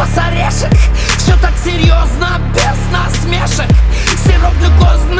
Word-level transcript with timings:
запас 0.00 0.18
орешек 0.18 0.72
Все 1.18 1.36
так 1.36 1.52
серьезно, 1.62 2.40
без 2.54 2.78
насмешек. 2.92 3.68
Сироп 4.24 4.54
глюкозный, 4.58 5.19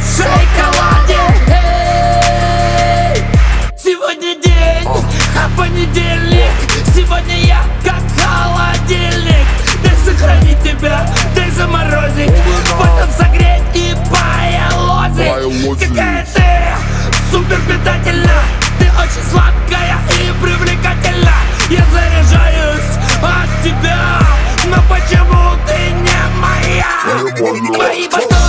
в 0.00 0.16
шоколаде 0.16 1.18
Эй! 1.48 3.22
Сегодня 3.76 4.34
день, 4.36 4.88
а 5.36 5.48
понедельник 5.56 6.50
Сегодня 6.94 7.36
я 7.44 7.62
как 7.84 8.02
холодильник 8.18 9.46
Дай 9.82 9.96
сохранить 10.04 10.62
тебя, 10.62 11.06
дай 11.34 11.50
заморозить 11.50 12.32
Потом 12.78 13.10
согреть 13.16 13.62
и 13.74 13.94
поелозить. 14.10 15.88
Какая 15.88 16.26
ты 16.34 16.40
супер 17.30 17.60
питательна 17.68 18.42
Ты 18.78 18.86
очень 18.86 19.24
сладкая 19.30 19.98
и 20.18 20.32
привлекательна 20.42 21.34
Я 21.68 21.84
заряжаюсь 21.92 22.98
от 23.22 23.62
тебя 23.62 24.18
Но 24.66 24.76
почему 24.88 25.56
ты 25.66 25.90
не 25.92 26.22
моя? 26.40 26.86
Не 27.52 27.60
моя. 27.60 27.74
Твои 27.74 28.08
батоны, 28.08 28.39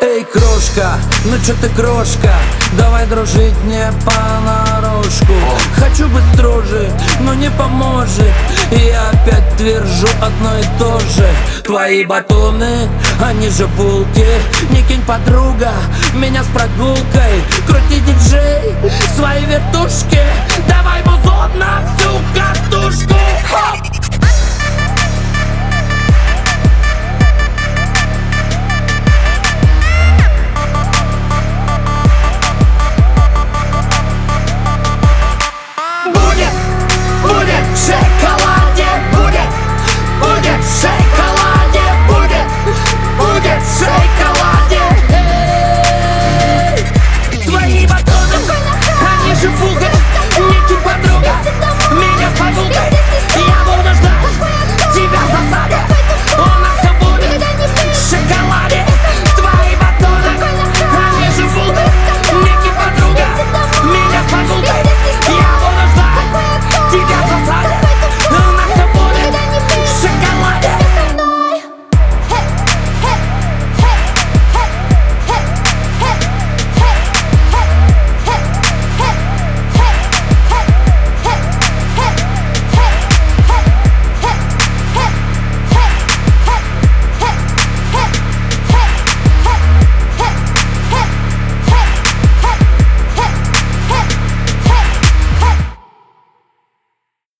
Эй, 0.00 0.24
крошка, 0.24 0.98
ну 1.24 1.36
чё 1.44 1.54
ты 1.60 1.68
крошка? 1.70 2.32
Давай 2.78 3.06
дружить 3.06 3.64
не 3.64 3.90
понарошку 4.04 5.32
Хочу 5.76 6.08
быть 6.08 6.24
строже, 6.34 6.90
но 7.20 7.34
не 7.34 7.50
поможет. 7.50 8.32
Я 8.72 9.08
опять 9.10 9.56
твержу 9.56 10.08
одно 10.20 10.58
и 10.58 10.64
то 10.78 10.98
же. 11.00 11.28
Твои 11.64 12.04
батоны, 12.04 12.88
они 13.22 13.48
же 13.48 13.66
булки 13.68 14.26
Не 14.70 14.82
кинь 14.82 15.02
подруга, 15.02 15.72
меня 16.14 16.42
с 16.42 16.46
прогулкой. 16.46 17.42
Крути 17.66 18.00
диджей, 18.00 18.74
свои 19.16 19.44
вертушки. 19.46 20.20
Давай 20.68 21.02
музон 21.04 21.58
на 21.58 21.86